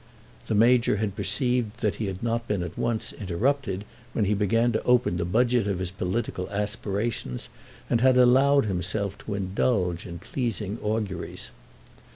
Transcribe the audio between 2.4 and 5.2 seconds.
been at once interrupted when he began to open